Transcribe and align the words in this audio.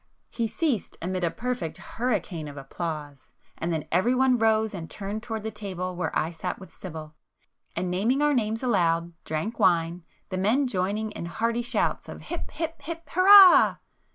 [p 0.31 0.45
284]He 0.45 0.49
ceased 0.49 0.97
amid 0.99 1.23
a 1.23 1.29
perfect 1.29 1.77
hurricane 1.77 2.47
of 2.47 2.57
applause,—and 2.57 3.71
then 3.71 3.87
everyone 3.91 4.39
rose 4.39 4.73
and 4.73 4.89
turned 4.89 5.21
towards 5.21 5.43
the 5.43 5.51
table 5.51 5.95
where 5.95 6.09
I 6.17 6.31
sat 6.31 6.57
with 6.57 6.73
Sibyl, 6.73 7.13
and 7.75 7.91
naming 7.91 8.23
our 8.23 8.33
names 8.33 8.63
aloud, 8.63 9.13
drank 9.25 9.59
wine, 9.59 10.03
the 10.29 10.37
men 10.39 10.65
joining 10.65 11.11
in 11.11 11.27
hearty 11.27 11.61
shouts 11.61 12.09
of 12.09 12.23
"Hip, 12.23 12.49
hip, 12.49 12.81
hip 12.81 13.07
hurrah!" 13.11 13.75